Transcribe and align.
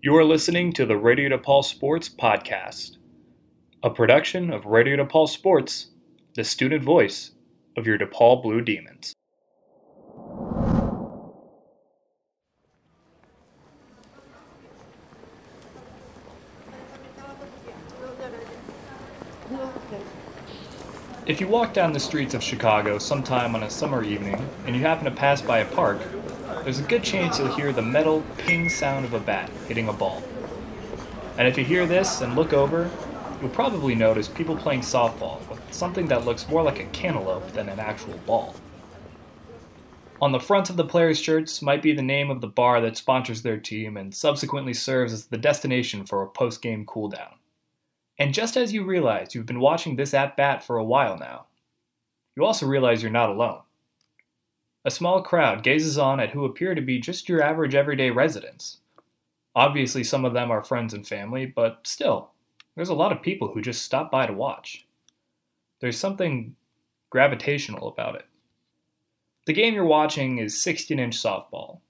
You 0.00 0.14
are 0.14 0.22
listening 0.22 0.72
to 0.74 0.86
the 0.86 0.96
Radio 0.96 1.36
DePaul 1.36 1.64
Sports 1.64 2.08
Podcast, 2.08 2.98
a 3.82 3.90
production 3.90 4.52
of 4.52 4.64
Radio 4.64 5.04
DePaul 5.04 5.28
Sports, 5.28 5.88
the 6.36 6.44
student 6.44 6.84
voice 6.84 7.32
of 7.76 7.84
your 7.84 7.98
DePaul 7.98 8.40
Blue 8.40 8.60
Demons. 8.60 9.12
If 21.26 21.40
you 21.40 21.48
walk 21.48 21.74
down 21.74 21.92
the 21.92 21.98
streets 21.98 22.34
of 22.34 22.42
Chicago 22.44 22.98
sometime 22.98 23.56
on 23.56 23.64
a 23.64 23.70
summer 23.70 24.04
evening 24.04 24.48
and 24.64 24.76
you 24.76 24.82
happen 24.82 25.06
to 25.06 25.10
pass 25.10 25.42
by 25.42 25.58
a 25.58 25.64
park, 25.64 25.98
there's 26.64 26.80
a 26.80 26.84
good 26.84 27.02
chance 27.02 27.38
you'll 27.38 27.54
hear 27.54 27.72
the 27.72 27.82
metal 27.82 28.22
ping 28.38 28.68
sound 28.68 29.04
of 29.04 29.14
a 29.14 29.20
bat 29.20 29.50
hitting 29.66 29.88
a 29.88 29.92
ball. 29.92 30.22
And 31.36 31.46
if 31.46 31.56
you 31.56 31.64
hear 31.64 31.86
this 31.86 32.20
and 32.20 32.34
look 32.34 32.52
over, 32.52 32.90
you'll 33.40 33.50
probably 33.50 33.94
notice 33.94 34.28
people 34.28 34.56
playing 34.56 34.80
softball 34.80 35.46
with 35.48 35.60
something 35.72 36.08
that 36.08 36.24
looks 36.24 36.48
more 36.48 36.62
like 36.62 36.80
a 36.80 36.86
cantaloupe 36.86 37.52
than 37.52 37.68
an 37.68 37.78
actual 37.78 38.18
ball. 38.26 38.54
On 40.20 40.32
the 40.32 40.40
front 40.40 40.68
of 40.68 40.76
the 40.76 40.84
players' 40.84 41.20
shirts 41.20 41.62
might 41.62 41.80
be 41.80 41.92
the 41.92 42.02
name 42.02 42.28
of 42.28 42.40
the 42.40 42.48
bar 42.48 42.80
that 42.80 42.96
sponsors 42.96 43.42
their 43.42 43.58
team 43.58 43.96
and 43.96 44.12
subsequently 44.12 44.74
serves 44.74 45.12
as 45.12 45.26
the 45.26 45.38
destination 45.38 46.04
for 46.04 46.22
a 46.22 46.28
post 46.28 46.60
game 46.60 46.84
cooldown. 46.84 47.34
And 48.18 48.34
just 48.34 48.56
as 48.56 48.72
you 48.72 48.84
realize 48.84 49.34
you've 49.34 49.46
been 49.46 49.60
watching 49.60 49.94
this 49.94 50.12
at 50.12 50.36
bat 50.36 50.64
for 50.64 50.76
a 50.76 50.84
while 50.84 51.16
now, 51.16 51.46
you 52.36 52.44
also 52.44 52.66
realize 52.66 53.00
you're 53.00 53.12
not 53.12 53.30
alone. 53.30 53.60
A 54.88 54.90
small 54.90 55.20
crowd 55.20 55.62
gazes 55.62 55.98
on 55.98 56.18
at 56.18 56.30
who 56.30 56.46
appear 56.46 56.74
to 56.74 56.80
be 56.80 56.98
just 56.98 57.28
your 57.28 57.42
average 57.42 57.74
everyday 57.74 58.08
residents. 58.08 58.78
Obviously, 59.54 60.02
some 60.02 60.24
of 60.24 60.32
them 60.32 60.50
are 60.50 60.62
friends 60.62 60.94
and 60.94 61.06
family, 61.06 61.44
but 61.44 61.80
still, 61.86 62.30
there's 62.74 62.88
a 62.88 62.94
lot 62.94 63.12
of 63.12 63.20
people 63.20 63.48
who 63.52 63.60
just 63.60 63.82
stop 63.82 64.10
by 64.10 64.24
to 64.24 64.32
watch. 64.32 64.86
There's 65.82 65.98
something 65.98 66.56
gravitational 67.10 67.88
about 67.88 68.14
it. 68.14 68.24
The 69.44 69.52
game 69.52 69.74
you're 69.74 69.84
watching 69.84 70.38
is 70.38 70.58
16 70.58 70.98
inch 70.98 71.22
softball, 71.22 71.80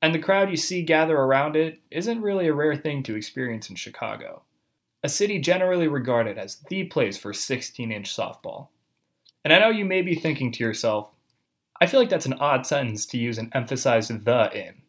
and 0.00 0.14
the 0.14 0.18
crowd 0.18 0.48
you 0.48 0.56
see 0.56 0.80
gather 0.80 1.18
around 1.18 1.54
it 1.54 1.80
isn't 1.90 2.22
really 2.22 2.48
a 2.48 2.54
rare 2.54 2.76
thing 2.76 3.02
to 3.02 3.14
experience 3.14 3.68
in 3.68 3.76
Chicago 3.76 4.40
a 5.02 5.08
city 5.10 5.38
generally 5.38 5.86
regarded 5.86 6.38
as 6.38 6.62
the 6.70 6.84
place 6.84 7.18
for 7.18 7.34
16 7.34 7.92
inch 7.92 8.16
softball. 8.16 8.68
And 9.44 9.52
I 9.52 9.58
know 9.58 9.68
you 9.68 9.84
may 9.84 10.00
be 10.00 10.14
thinking 10.14 10.50
to 10.52 10.64
yourself, 10.64 11.12
I 11.82 11.86
feel 11.86 11.98
like 11.98 12.10
that's 12.10 12.26
an 12.26 12.34
odd 12.34 12.64
sentence 12.64 13.06
to 13.06 13.18
use 13.18 13.38
and 13.38 13.50
emphasize 13.56 14.06
the 14.06 14.50
in. 14.54 14.82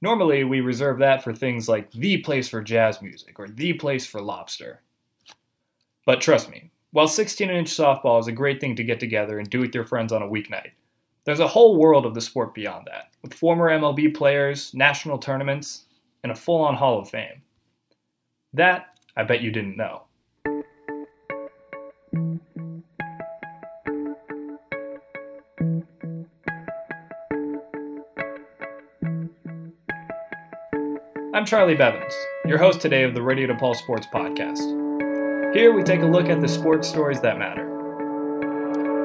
Normally, 0.00 0.44
we 0.44 0.62
reserve 0.62 0.98
that 1.00 1.22
for 1.22 1.34
things 1.34 1.68
like 1.68 1.90
the 1.90 2.22
place 2.22 2.48
for 2.48 2.62
jazz 2.62 3.02
music 3.02 3.38
or 3.38 3.48
the 3.48 3.74
place 3.74 4.06
for 4.06 4.22
lobster. 4.22 4.80
But 6.06 6.22
trust 6.22 6.48
me, 6.48 6.70
while 6.92 7.06
16 7.06 7.50
inch 7.50 7.68
softball 7.68 8.18
is 8.18 8.28
a 8.28 8.32
great 8.32 8.62
thing 8.62 8.74
to 8.76 8.82
get 8.82 8.98
together 8.98 9.40
and 9.40 9.50
do 9.50 9.60
with 9.60 9.74
your 9.74 9.84
friends 9.84 10.10
on 10.10 10.22
a 10.22 10.26
weeknight, 10.26 10.70
there's 11.26 11.40
a 11.40 11.46
whole 11.46 11.76
world 11.76 12.06
of 12.06 12.14
the 12.14 12.20
sport 12.22 12.54
beyond 12.54 12.86
that, 12.86 13.10
with 13.20 13.34
former 13.34 13.68
MLB 13.68 14.14
players, 14.14 14.72
national 14.72 15.18
tournaments, 15.18 15.84
and 16.22 16.32
a 16.32 16.34
full 16.34 16.62
on 16.64 16.76
Hall 16.76 16.98
of 16.98 17.10
Fame. 17.10 17.42
That 18.54 18.98
I 19.18 19.24
bet 19.24 19.42
you 19.42 19.50
didn't 19.50 19.76
know. 19.76 20.04
I'm 31.42 31.46
Charlie 31.46 31.74
Bevins, 31.74 32.14
your 32.46 32.56
host 32.56 32.80
today 32.80 33.02
of 33.02 33.14
the 33.14 33.20
Radio 33.20 33.52
DePaul 33.52 33.74
Sports 33.74 34.06
Podcast. 34.06 34.62
Here 35.52 35.74
we 35.74 35.82
take 35.82 36.02
a 36.02 36.06
look 36.06 36.28
at 36.28 36.40
the 36.40 36.46
sports 36.46 36.88
stories 36.88 37.20
that 37.22 37.36
matter. 37.36 37.68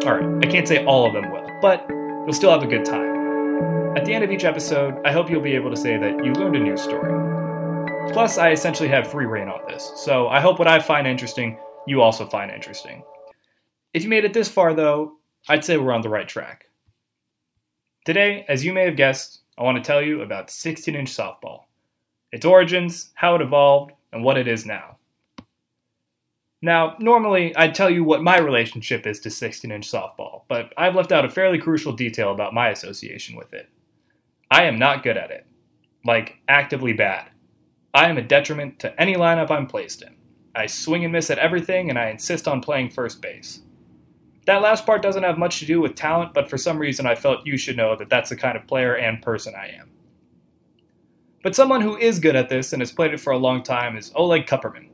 Alright, 0.05 0.45
I 0.45 0.47
can't 0.47 0.67
say 0.67 0.85
all 0.85 1.07
of 1.07 1.13
them 1.13 1.31
will, 1.31 1.49
but 1.63 1.83
you'll 1.89 2.33
still 2.33 2.51
have 2.51 2.61
a 2.61 2.67
good 2.67 2.85
time. 2.85 3.97
At 3.97 4.05
the 4.05 4.13
end 4.13 4.23
of 4.23 4.29
each 4.29 4.43
episode, 4.43 5.03
I 5.03 5.11
hope 5.11 5.31
you'll 5.31 5.41
be 5.41 5.55
able 5.55 5.71
to 5.71 5.75
say 5.75 5.97
that 5.97 6.23
you 6.23 6.31
learned 6.33 6.57
a 6.57 6.59
new 6.59 6.77
story 6.77 8.11
Plus, 8.13 8.37
I 8.37 8.51
essentially 8.51 8.89
have 8.89 9.11
free 9.11 9.25
reign 9.25 9.47
on 9.47 9.61
this, 9.67 9.91
so 9.95 10.27
I 10.27 10.39
hope 10.39 10.59
what 10.59 10.67
I 10.67 10.77
find 10.77 11.07
interesting, 11.07 11.57
you 11.87 12.03
also 12.03 12.27
find 12.27 12.51
interesting. 12.51 13.01
If 13.95 14.03
you 14.03 14.09
made 14.09 14.25
it 14.25 14.33
this 14.33 14.47
far, 14.47 14.75
though, 14.75 15.13
I'd 15.49 15.65
say 15.65 15.77
we're 15.77 15.91
on 15.91 16.01
the 16.01 16.09
right 16.09 16.27
track. 16.27 16.65
Today, 18.05 18.45
as 18.47 18.63
you 18.63 18.73
may 18.73 18.85
have 18.85 18.95
guessed, 18.95 19.41
I 19.57 19.63
want 19.63 19.83
to 19.83 19.83
tell 19.83 20.03
you 20.03 20.21
about 20.21 20.51
16 20.51 20.93
inch 20.93 21.09
softball, 21.09 21.61
its 22.37 22.45
origins, 22.45 23.09
how 23.15 23.33
it 23.33 23.41
evolved, 23.41 23.93
and 24.13 24.23
what 24.23 24.37
it 24.37 24.47
is 24.47 24.63
now. 24.63 24.97
Now, 26.61 26.95
normally 26.99 27.55
I'd 27.55 27.73
tell 27.73 27.89
you 27.89 28.03
what 28.03 28.21
my 28.21 28.37
relationship 28.37 29.07
is 29.07 29.19
to 29.21 29.31
16 29.31 29.71
inch 29.71 29.91
softball, 29.91 30.43
but 30.47 30.71
I've 30.77 30.93
left 30.93 31.11
out 31.11 31.25
a 31.25 31.29
fairly 31.29 31.57
crucial 31.57 31.93
detail 31.93 32.31
about 32.31 32.53
my 32.53 32.69
association 32.69 33.35
with 33.35 33.53
it. 33.53 33.69
I 34.51 34.65
am 34.65 34.77
not 34.77 35.01
good 35.01 35.17
at 35.17 35.31
it. 35.31 35.47
Like, 36.05 36.37
actively 36.47 36.93
bad. 36.93 37.31
I 37.91 38.07
am 38.07 38.19
a 38.19 38.21
detriment 38.21 38.77
to 38.81 39.01
any 39.01 39.15
lineup 39.15 39.49
I'm 39.49 39.65
placed 39.65 40.03
in. 40.03 40.15
I 40.53 40.67
swing 40.67 41.03
and 41.03 41.11
miss 41.11 41.31
at 41.31 41.39
everything, 41.39 41.89
and 41.89 41.97
I 41.97 42.09
insist 42.09 42.47
on 42.47 42.61
playing 42.61 42.91
first 42.91 43.19
base. 43.19 43.61
That 44.45 44.61
last 44.61 44.85
part 44.85 45.01
doesn't 45.01 45.23
have 45.23 45.39
much 45.39 45.57
to 45.59 45.65
do 45.65 45.81
with 45.81 45.95
talent, 45.95 46.35
but 46.35 46.51
for 46.51 46.57
some 46.59 46.77
reason 46.77 47.07
I 47.07 47.15
felt 47.15 47.47
you 47.47 47.57
should 47.57 47.77
know 47.77 47.95
that 47.95 48.09
that's 48.09 48.29
the 48.29 48.35
kind 48.35 48.55
of 48.55 48.67
player 48.67 48.95
and 48.95 49.23
person 49.23 49.55
I 49.55 49.69
am. 49.79 49.89
But 51.43 51.55
someone 51.55 51.81
who 51.81 51.97
is 51.97 52.19
good 52.19 52.35
at 52.35 52.49
this 52.49 52.73
and 52.73 52.81
has 52.81 52.91
played 52.91 53.13
it 53.13 53.19
for 53.19 53.31
a 53.33 53.37
long 53.37 53.61
time 53.63 53.95
is 53.95 54.11
Oleg 54.15 54.47
Kupperman. 54.47 54.89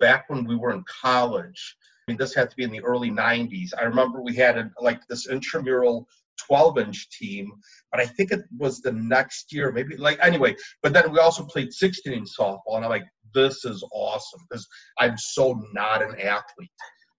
Back 0.00 0.28
when 0.28 0.44
we 0.44 0.56
were 0.56 0.72
in 0.72 0.84
college, 1.02 1.76
I 2.06 2.12
mean, 2.12 2.18
this 2.18 2.34
had 2.34 2.50
to 2.50 2.56
be 2.56 2.64
in 2.64 2.70
the 2.70 2.82
early 2.82 3.10
90s. 3.10 3.70
I 3.78 3.84
remember 3.84 4.20
we 4.20 4.34
had 4.34 4.58
a, 4.58 4.70
like 4.80 5.00
this 5.08 5.28
intramural 5.28 6.06
12 6.46 6.78
inch 6.78 7.10
team, 7.10 7.52
but 7.90 8.00
I 8.00 8.06
think 8.06 8.32
it 8.32 8.42
was 8.58 8.80
the 8.80 8.92
next 8.92 9.52
year, 9.52 9.72
maybe 9.72 9.96
like 9.96 10.18
anyway. 10.20 10.56
But 10.82 10.92
then 10.92 11.10
we 11.10 11.18
also 11.18 11.44
played 11.44 11.72
16 11.72 12.12
inch 12.12 12.28
softball, 12.38 12.76
and 12.76 12.84
I'm 12.84 12.90
like, 12.90 13.06
this 13.34 13.64
is 13.64 13.84
awesome 13.92 14.40
because 14.48 14.66
I'm 14.98 15.16
so 15.16 15.62
not 15.72 16.02
an 16.02 16.20
athlete, 16.20 16.70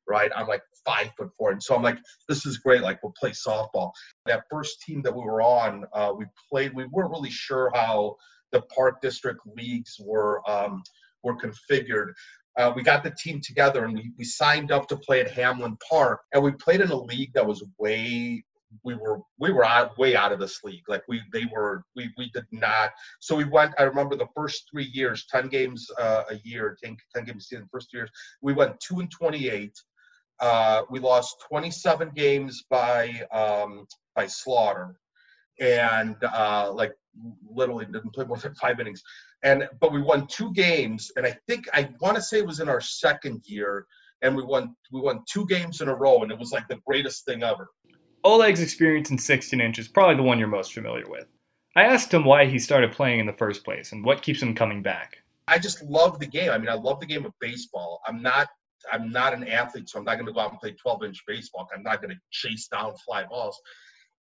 right? 0.08 0.31
I'm 0.35 0.47
like 0.47 0.62
five 0.85 1.09
foot 1.18 1.30
four, 1.38 1.52
and 1.52 1.64
so 1.64 1.75
I'm 1.75 1.84
like, 1.84 1.97
this 2.28 2.46
is 2.46 2.58
great. 2.58 2.81
Like 2.81 3.02
we'll 3.02 3.14
play 3.20 3.31
softball. 3.31 3.91
That 4.25 4.44
first 4.52 4.81
team 4.81 5.02
that 5.03 5.16
we 5.16 5.22
were 5.22 5.41
on, 5.41 5.85
uh, 5.94 6.14
we 6.16 6.25
played. 6.52 6.74
We 6.75 6.85
weren't 6.85 7.12
really 7.12 7.31
sure 7.31 7.72
how 7.74 8.18
the 8.53 8.62
Park 8.62 9.02
District 9.02 9.40
leagues 9.58 9.97
were 10.00 10.41
um, 10.50 10.81
were 11.24 11.36
configured. 11.36 12.14
Uh, 12.58 12.72
we 12.75 12.84
got 12.84 13.03
the 13.03 13.12
team 13.12 13.41
together 13.41 13.86
and 13.86 13.96
we, 13.96 14.12
we 14.18 14.24
signed 14.24 14.72
up 14.72 14.88
to 14.88 14.96
play 14.96 15.19
at 15.19 15.31
Hamlin 15.31 15.75
Park, 15.90 16.22
and 16.34 16.41
we 16.41 16.52
played 16.52 16.81
in 16.81 16.91
a 16.91 16.96
league 16.96 17.34
that 17.34 17.46
was 17.46 17.64
way 17.78 18.44
we 18.84 18.96
were 18.96 19.19
we 19.40 19.52
were 19.52 19.66
out, 19.66 19.97
way 19.97 20.16
out 20.16 20.31
of 20.31 20.40
this 20.40 20.64
league. 20.64 20.84
Like 20.88 21.03
we 21.08 21.22
they 21.31 21.46
were 21.52 21.84
we 21.96 22.12
we 22.18 22.30
did 22.31 22.46
not. 22.52 22.91
So 23.19 23.36
we 23.36 23.44
went. 23.44 23.74
I 23.78 23.84
remember 23.84 24.16
the 24.16 24.28
first 24.36 24.70
three 24.72 24.90
years, 24.94 25.25
ten 25.30 25.47
games 25.47 25.88
uh, 26.00 26.24
a 26.30 26.35
year, 26.44 26.78
10, 26.84 26.97
10 27.16 27.25
games 27.25 27.44
a 27.44 27.47
season. 27.47 27.70
First 27.72 27.94
years, 27.94 28.09
we 28.41 28.53
went 28.53 28.80
two 28.80 29.00
and 29.00 29.12
twenty 29.12 29.50
eight. 29.50 29.75
Uh, 30.40 30.84
we 30.90 31.00
lost 31.00 31.35
twenty 31.47 31.72
seven 31.72 32.12
games 32.16 32.64
by 32.70 33.22
um, 33.31 33.85
by 34.16 34.28
slaughter, 34.28 34.96
and 35.59 36.16
uh, 36.24 36.72
like 36.74 36.94
literally 37.47 37.86
didn't 37.86 38.14
play 38.14 38.25
more 38.25 38.38
than 38.38 38.56
five 38.56 38.80
innings. 38.80 39.03
And 39.44 39.68
but 39.80 39.91
we 39.91 40.02
won 40.02 40.28
two 40.28 40.52
games, 40.53 41.12
and 41.16 41.25
I 41.25 41.38
think 41.47 41.68
I 41.74 41.90
want 42.00 42.16
to 42.16 42.22
say 42.22 42.40
it 42.40 42.47
was 42.47 42.59
in 42.59 42.69
our 42.69 42.81
second 42.81 43.44
year, 43.46 43.86
and 44.22 44.36
we 44.36 44.44
won 44.44 44.75
we 44.91 45.02
won 45.02 45.24
two 45.30 45.46
games 45.47 45.81
in 45.81 45.90
a 45.90 45.96
row, 45.96 46.22
and 46.24 46.31
it 46.31 46.40
was 46.40 46.52
like 46.52 46.68
the 46.68 46.80
greatest 46.88 47.25
thing 47.25 47.44
ever. 47.44 47.68
Oleg's 48.24 48.62
experience 48.62 49.12
in 49.12 49.18
16 49.18 49.59
inch 49.59 49.80
is 49.80 49.90
probably 49.90 50.16
the 50.16 50.24
one 50.24 50.40
you're 50.40 50.47
most 50.47 50.74
familiar 50.74 51.03
with. 51.09 51.28
I 51.75 51.84
asked 51.84 52.14
him 52.14 52.24
why 52.24 52.46
he 52.46 52.58
started 52.58 52.94
playing 52.94 53.20
in 53.20 53.25
the 53.25 53.34
first 53.34 53.66
place 53.66 53.91
and 53.91 54.06
what 54.06 54.22
keeps 54.22 54.41
him 54.41 54.56
coming 54.56 54.81
back. 54.81 55.18
I 55.47 55.59
just 55.59 55.84
love 55.84 56.20
the 56.20 56.26
game. 56.26 56.52
I 56.52 56.58
mean, 56.58 56.70
I 56.70 56.76
love 56.76 57.02
the 57.02 57.05
game 57.05 57.26
of 57.26 57.34
baseball. 57.41 58.02
I'm 58.08 58.22
not 58.22 58.47
I'm 58.91 59.11
not 59.11 59.34
an 59.34 59.47
athlete, 59.47 59.90
so 59.90 60.00
I'm 60.00 60.05
not 60.05 60.16
going 60.16 60.28
to 60.28 60.34
go 60.34 60.40
out 60.40 60.52
and 60.52 60.59
play 60.59 60.72
12 60.72 61.03
inch 61.03 61.23
baseball. 61.28 61.67
I'm 61.76 61.84
not 61.84 62.02
going 62.02 62.14
to 62.14 62.22
chase 62.32 62.67
down 62.67 62.94
fly 63.05 63.23
balls. 63.26 63.59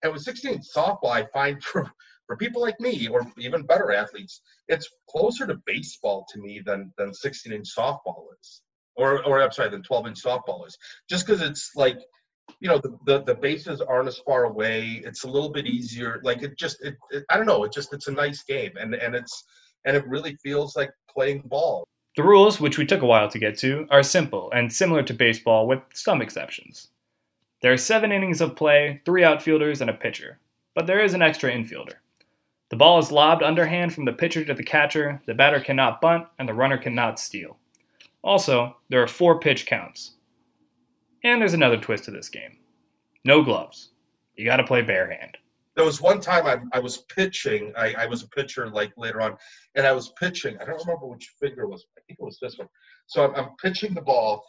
And 0.03 0.11
with 0.11 0.21
16 0.23 0.59
softball, 0.59 1.11
I 1.11 1.25
find 1.33 1.63
for 1.63 1.91
for 2.27 2.37
people 2.37 2.61
like 2.61 2.79
me 2.79 3.07
or 3.07 3.21
even 3.37 3.65
better 3.65 3.91
athletes, 3.91 4.41
it's 4.67 4.89
closer 5.09 5.45
to 5.45 5.59
baseball 5.65 6.25
to 6.31 6.39
me 6.39 6.61
than 6.65 6.93
than 6.97 7.13
16 7.13 7.51
inch 7.51 7.67
softball 7.75 8.25
is, 8.39 8.61
or 8.95 9.25
or 9.25 9.41
I'm 9.41 9.51
sorry, 9.51 9.69
than 9.69 9.83
12 9.83 10.07
inch 10.07 10.23
softball 10.23 10.67
is. 10.67 10.77
Just 11.09 11.25
because 11.25 11.41
it's 11.41 11.71
like 11.75 11.99
you 12.59 12.69
know 12.69 12.77
the, 12.77 12.97
the, 13.05 13.23
the 13.23 13.35
bases 13.35 13.81
aren't 13.81 14.07
as 14.07 14.17
far 14.19 14.45
away. 14.45 15.01
It's 15.05 15.23
a 15.23 15.29
little 15.29 15.51
bit 15.51 15.65
easier. 15.65 16.19
Like 16.23 16.43
it 16.43 16.57
just 16.57 16.83
it, 16.83 16.95
it, 17.11 17.23
i 17.29 17.37
don't 17.37 17.45
know. 17.45 17.63
It 17.63 17.73
just 17.73 17.93
it's 17.93 18.07
a 18.07 18.11
nice 18.11 18.43
game. 18.43 18.71
And 18.79 18.93
and 18.93 19.15
it's 19.15 19.43
and 19.85 19.95
it 19.97 20.07
really 20.07 20.35
feels 20.43 20.75
like 20.75 20.91
playing 21.09 21.43
ball. 21.45 21.87
The 22.15 22.23
rules 22.23 22.59
which 22.59 22.77
we 22.77 22.85
took 22.85 23.01
a 23.01 23.07
while 23.07 23.27
to 23.29 23.39
get 23.39 23.57
to 23.59 23.87
are 23.89 24.03
simple 24.03 24.51
and 24.53 24.71
similar 24.71 25.01
to 25.03 25.13
baseball 25.13 25.67
with 25.67 25.79
some 25.93 26.21
exceptions 26.21 26.89
there 27.63 27.73
are 27.73 27.77
seven 27.77 28.11
innings 28.11 28.41
of 28.41 28.55
play 28.55 29.01
three 29.05 29.23
outfielders 29.23 29.81
and 29.81 29.89
a 29.89 29.93
pitcher 29.93 30.39
but 30.75 30.85
there 30.85 31.03
is 31.03 31.15
an 31.15 31.23
extra 31.23 31.51
infielder 31.51 31.95
The 32.69 32.75
ball 32.75 32.99
is 32.99 33.11
lobbed 33.11 33.41
underhand 33.41 33.93
from 33.93 34.05
the 34.05 34.13
pitcher 34.13 34.45
to 34.45 34.53
the 34.53 34.63
catcher, 34.63 35.21
the 35.25 35.33
batter 35.33 35.59
cannot 35.59 36.01
bunt, 36.01 36.27
and 36.37 36.47
the 36.47 36.53
runner 36.53 36.77
cannot 36.77 37.19
steal. 37.19 37.57
Also, 38.23 38.77
there 38.89 39.01
are 39.03 39.07
four 39.07 39.39
pitch 39.39 39.65
counts. 39.65 40.15
And 41.23 41.41
there's 41.41 41.53
another 41.53 41.77
twist 41.77 42.05
to 42.05 42.11
this 42.11 42.29
game 42.29 42.57
no 43.25 43.41
gloves. 43.41 43.91
You 44.35 44.45
gotta 44.45 44.65
play 44.65 44.83
barehand. 44.83 45.35
There 45.75 45.85
was 45.85 46.01
one 46.01 46.19
time 46.19 46.45
I, 46.45 46.77
I 46.77 46.79
was 46.79 46.97
pitching. 46.97 47.73
I, 47.77 47.93
I 47.97 48.05
was 48.05 48.23
a 48.23 48.27
pitcher 48.27 48.69
like 48.69 48.91
later 48.97 49.21
on, 49.21 49.37
and 49.75 49.87
I 49.87 49.91
was 49.91 50.09
pitching. 50.19 50.57
I 50.61 50.65
don't 50.65 50.79
remember 50.85 51.07
which 51.07 51.33
finger 51.39 51.63
it 51.63 51.69
was. 51.69 51.85
I 51.97 52.01
think 52.05 52.19
it 52.19 52.23
was 52.23 52.37
this 52.41 52.57
one. 52.57 52.67
So 53.07 53.23
I'm, 53.23 53.35
I'm 53.35 53.55
pitching 53.61 53.93
the 53.93 54.01
ball, 54.01 54.43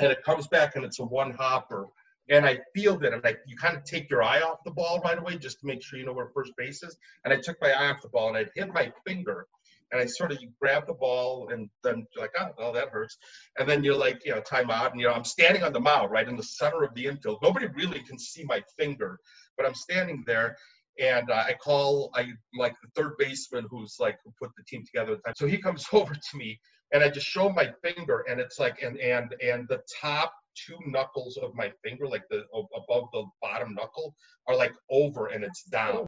and 0.00 0.10
it 0.10 0.24
comes 0.24 0.48
back, 0.48 0.76
and 0.76 0.84
it's 0.84 0.98
a 0.98 1.04
one 1.04 1.32
hopper 1.32 1.86
and 2.30 2.46
I 2.46 2.60
field 2.74 3.04
it, 3.04 3.12
and 3.12 3.26
I 3.26 3.36
you 3.46 3.56
kind 3.56 3.76
of 3.76 3.84
take 3.84 4.08
your 4.08 4.22
eye 4.22 4.40
off 4.40 4.64
the 4.64 4.70
ball 4.70 5.00
right 5.04 5.18
away 5.18 5.36
just 5.36 5.60
to 5.60 5.66
make 5.66 5.82
sure 5.82 5.98
you 5.98 6.06
know 6.06 6.12
where 6.12 6.30
first 6.34 6.52
base 6.56 6.82
is. 6.82 6.96
And 7.24 7.34
I 7.34 7.36
took 7.36 7.60
my 7.60 7.72
eye 7.72 7.90
off 7.90 8.02
the 8.02 8.08
ball, 8.08 8.28
and 8.28 8.36
I 8.36 8.46
hit 8.54 8.72
my 8.72 8.92
finger, 9.06 9.46
and 9.90 10.00
I 10.00 10.06
sort 10.06 10.30
of 10.30 10.40
you 10.40 10.50
grab 10.60 10.86
the 10.86 10.94
ball, 10.94 11.48
and 11.50 11.68
then 11.82 12.06
you're 12.14 12.24
like, 12.24 12.34
oh, 12.38 12.50
well, 12.56 12.72
that 12.72 12.90
hurts. 12.90 13.18
And 13.58 13.68
then 13.68 13.82
you're 13.82 13.96
like, 13.96 14.24
you 14.24 14.32
know, 14.32 14.40
time 14.40 14.70
out, 14.70 14.92
and 14.92 15.00
you 15.00 15.08
know, 15.08 15.12
I'm 15.12 15.24
standing 15.24 15.64
on 15.64 15.72
the 15.72 15.80
mound 15.80 16.12
right 16.12 16.28
in 16.28 16.36
the 16.36 16.42
center 16.42 16.84
of 16.84 16.94
the 16.94 17.06
infield. 17.06 17.40
Nobody 17.42 17.66
really 17.66 18.00
can 18.00 18.18
see 18.18 18.44
my 18.44 18.62
finger, 18.78 19.18
but 19.56 19.66
I'm 19.66 19.74
standing 19.74 20.22
there. 20.26 20.56
And 21.00 21.30
uh, 21.30 21.44
I 21.48 21.54
call 21.54 22.10
I 22.14 22.26
like 22.54 22.74
the 22.82 22.88
third 22.94 23.14
baseman 23.18 23.66
who's 23.70 23.96
like 23.98 24.18
who 24.24 24.32
put 24.38 24.50
the 24.56 24.62
team 24.64 24.84
together 24.84 25.12
at 25.12 25.18
the 25.18 25.22
time. 25.28 25.34
So 25.36 25.46
he 25.46 25.56
comes 25.56 25.86
over 25.92 26.14
to 26.14 26.36
me 26.36 26.60
and 26.92 27.02
I 27.02 27.08
just 27.08 27.26
show 27.26 27.48
my 27.48 27.72
finger 27.82 28.24
and 28.28 28.40
it's 28.40 28.58
like 28.58 28.82
and 28.82 28.98
and 28.98 29.34
and 29.42 29.68
the 29.68 29.82
top 30.00 30.32
two 30.54 30.76
knuckles 30.86 31.36
of 31.36 31.54
my 31.54 31.72
finger, 31.82 32.06
like 32.06 32.28
the 32.30 32.44
above 32.52 33.08
the 33.12 33.24
bottom 33.40 33.74
knuckle, 33.74 34.14
are 34.46 34.56
like 34.56 34.72
over 34.90 35.28
and 35.28 35.44
it's 35.44 35.64
down. 35.64 36.06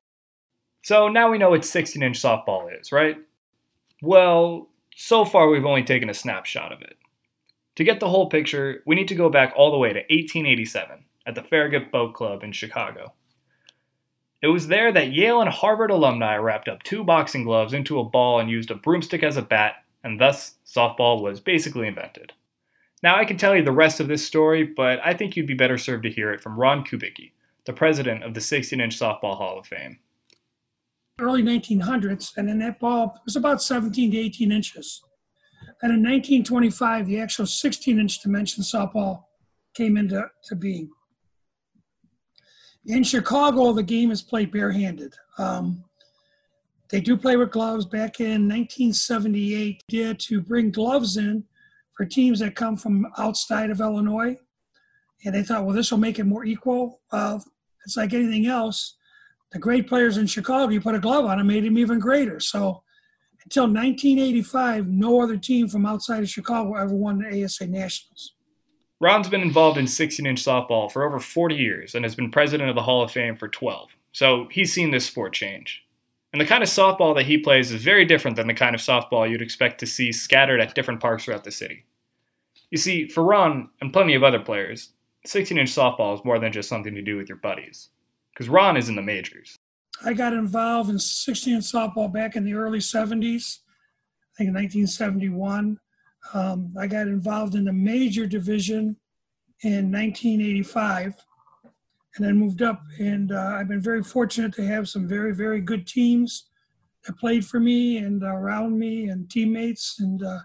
So 0.85 1.09
now 1.09 1.31
we 1.31 1.39
know 1.39 1.51
what 1.51 1.65
16 1.65 2.03
inch 2.03 2.21
softball 2.21 2.69
is, 2.81 2.93
right? 2.93 3.17
Well, 4.03 4.69
so 4.97 5.25
far 5.25 5.49
we've 5.49 5.65
only 5.65 5.85
taken 5.85 6.11
a 6.11 6.15
snapshot 6.15 6.73
of 6.73 6.83
it. 6.83 6.97
To 7.77 7.85
get 7.85 8.01
the 8.01 8.09
whole 8.09 8.29
picture, 8.29 8.83
we 8.87 8.95
need 8.95 9.09
to 9.09 9.15
go 9.15 9.31
back 9.31 9.55
all 9.57 9.71
the 9.71 9.79
way 9.79 9.91
to 9.91 10.01
1887 10.01 11.05
at 11.27 11.35
the 11.35 11.43
Farragut 11.43 11.91
Boat 11.91 12.15
Club 12.15 12.43
in 12.43 12.53
Chicago. 12.53 13.15
It 14.43 14.49
was 14.49 14.67
there 14.67 14.93
that 14.93 15.13
Yale 15.13 15.41
and 15.41 15.49
Harvard 15.49 15.93
alumni 15.93 16.37
wrapped 16.37 16.69
up 16.69 16.83
two 16.83 17.05
boxing 17.05 17.45
gloves 17.45 17.73
into 17.73 18.01
a 18.01 18.05
ball 18.05 18.41
and 18.41 18.51
used 18.51 18.73
a 18.73 18.75
broomstick 18.75 19.23
as 19.23 19.37
a 19.37 19.43
bat, 19.43 19.77
and 20.03 20.21
thus 20.21 20.57
softball 20.67 21.23
was 21.23 21.39
basically 21.39 21.87
invented. 21.87 22.33
Now, 23.03 23.17
I 23.17 23.25
can 23.25 23.37
tell 23.37 23.57
you 23.57 23.65
the 23.65 23.73
rest 23.73 23.99
of 23.99 24.07
this 24.07 24.25
story, 24.25 24.63
but 24.65 25.01
I 25.05 25.13
think 25.13 25.37
you'd 25.37 25.47
be 25.47 25.55
better 25.55 25.77
served 25.77 26.05
to 26.05 26.11
hear 26.11 26.33
it 26.33 26.41
from 26.41 26.57
Ron 26.57 26.85
Kubicki, 26.85 27.33
the 27.67 27.73
president 27.73 28.23
of 28.23 28.35
the 28.35 28.41
16 28.41 28.81
inch 28.81 28.99
Softball 28.99 29.37
Hall 29.37 29.59
of 29.59 29.67
Fame. 29.67 29.99
Early 31.21 31.43
1900s, 31.43 32.37
and 32.37 32.49
then 32.49 32.59
that 32.61 32.79
ball 32.79 33.21
was 33.25 33.37
about 33.37 33.63
17 33.63 34.13
to 34.13 34.19
18 34.19 34.53
inches. 34.53 35.03
And 35.83 35.93
in 35.93 35.99
1925, 35.99 37.07
the 37.07 37.21
actual 37.21 37.47
16 37.47 37.99
inch 37.99 38.21
dimension 38.21 38.63
softball 38.63 39.25
came 39.75 39.97
into 39.97 40.25
to 40.45 40.55
being. 40.55 40.91
In 42.87 43.03
Chicago, 43.03 43.73
the 43.73 43.83
game 43.83 44.11
is 44.11 44.23
played 44.23 44.51
barehanded. 44.53 45.15
Um, 45.39 45.85
they 46.89 47.01
do 47.01 47.17
play 47.17 47.37
with 47.37 47.51
gloves. 47.51 47.85
Back 47.85 48.21
in 48.21 48.49
1978, 48.49 49.83
did 49.89 50.21
to 50.21 50.41
bring 50.41 50.71
gloves 50.71 51.17
in 51.17 51.45
for 51.97 52.05
teams 52.05 52.39
that 52.41 52.55
come 52.55 52.77
from 52.77 53.07
outside 53.19 53.71
of 53.71 53.81
Illinois. 53.81 54.37
And 55.25 55.35
they 55.35 55.43
thought, 55.43 55.65
well, 55.65 55.75
this 55.75 55.91
will 55.91 55.99
make 55.99 56.19
it 56.19 56.25
more 56.25 56.45
equal. 56.45 57.01
It's 57.13 57.97
like 57.97 58.13
anything 58.13 58.47
else. 58.47 58.97
The 59.53 59.59
great 59.59 59.87
players 59.87 60.17
in 60.17 60.27
Chicago, 60.27 60.73
you 60.73 60.81
put 60.81 60.95
a 60.95 60.99
glove 60.99 61.27
on 61.27 61.39
them, 61.39 61.47
made 61.47 61.65
them 61.65 61.79
even 61.79 61.99
greater. 61.99 62.41
So 62.41 62.83
until 63.45 63.65
1985, 63.65 64.89
no 64.89 65.21
other 65.21 65.37
team 65.37 65.69
from 65.69 65.85
outside 65.85 66.23
of 66.23 66.29
Chicago 66.29 66.75
ever 66.75 66.95
won 66.95 67.19
the 67.19 67.45
ASA 67.45 67.67
Nationals. 67.67 68.35
Ron's 69.01 69.29
been 69.29 69.43
involved 69.43 69.79
in 69.79 69.87
16 69.87 70.25
inch 70.25 70.45
softball 70.45 70.91
for 70.91 71.05
over 71.05 71.19
40 71.19 71.57
years 71.57 71.95
and 71.95 72.05
has 72.05 72.15
been 72.15 72.31
president 72.31 72.69
of 72.71 72.77
the 72.77 72.83
Hall 72.83 73.03
of 73.03 73.11
Fame 73.11 73.37
for 73.37 73.49
12. 73.49 73.97
So 74.13 74.49
he's 74.51 74.73
seen 74.73 74.91
this 74.91 75.07
sport 75.07 75.33
change. 75.33 75.83
And 76.33 76.41
the 76.41 76.47
kind 76.47 76.63
of 76.63 76.69
softball 76.69 77.15
that 77.17 77.27
he 77.27 77.37
plays 77.37 77.71
is 77.71 77.83
very 77.83 78.05
different 78.05 78.37
than 78.37 78.47
the 78.47 78.55
kind 78.55 78.75
of 78.75 78.81
softball 78.81 79.29
you'd 79.29 79.43
expect 79.43 79.81
to 79.81 79.87
see 79.87 80.13
scattered 80.13 80.61
at 80.61 80.75
different 80.75 81.01
parks 81.01 81.25
throughout 81.25 81.45
the 81.45 81.51
city. 81.51 81.85
You 82.71 82.79
see, 82.79 83.07
for 83.07 83.23
Ron 83.23 83.69
and 83.83 83.93
plenty 83.93 84.15
of 84.15 84.23
other 84.23 84.39
players, 84.39 84.93
16 85.27 85.59
inch 85.59 85.71
softball 85.71 86.19
is 86.19 86.25
more 86.25 86.39
than 86.39 86.53
just 86.53 86.69
something 86.69 86.95
to 86.95 87.03
do 87.03 87.17
with 87.17 87.29
your 87.29 87.37
buddies. 87.39 87.91
Because 88.33 88.49
Ron 88.49 88.79
is 88.79 88.89
in 88.89 88.97
the 88.97 89.03
majors. 89.03 89.59
I 90.05 90.15
got 90.15 90.33
involved 90.33 90.89
in 90.89 90.99
16 90.99 91.55
inch 91.55 91.65
softball 91.65 92.11
back 92.11 92.35
in 92.35 92.45
the 92.45 92.55
early 92.55 92.79
70s, 92.79 93.59
I 93.61 94.37
think 94.39 94.49
in 94.49 94.55
1971. 94.55 95.79
Um, 96.33 96.75
I 96.79 96.87
got 96.87 97.09
involved 97.09 97.57
in 97.57 97.65
the 97.65 97.73
major 97.73 98.27
division 98.27 98.97
in 99.61 99.93
1985 99.93 101.15
and 102.17 102.25
then 102.25 102.37
moved 102.37 102.63
up. 102.63 102.83
And 102.99 103.33
uh, 103.33 103.57
I've 103.57 103.69
been 103.69 103.81
very 103.81 104.03
fortunate 104.03 104.53
to 104.55 104.67
have 104.67 104.89
some 104.89 105.09
very, 105.09 105.35
very 105.35 105.61
good 105.61 105.87
teams 105.87 106.49
that 107.07 107.19
played 107.19 107.45
for 107.45 107.59
me 107.59 107.99
and 107.99 108.23
around 108.23 108.79
me 108.79 109.09
and 109.09 109.31
teammates. 109.31 109.99
And 110.01 110.23
uh, 110.23 110.41